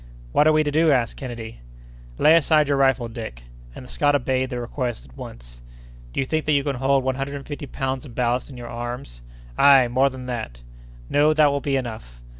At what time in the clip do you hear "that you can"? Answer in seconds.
6.45-6.77